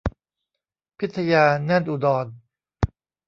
[0.99, 2.25] พิทยา แน่นอุดร